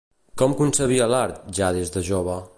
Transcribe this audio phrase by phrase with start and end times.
[0.41, 2.45] Com concebia l'art, ja des de jove?